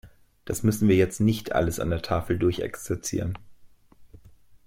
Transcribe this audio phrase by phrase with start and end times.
[0.45, 3.37] Das müssen wir jetzt nicht alles an der Tafel durchexerzieren.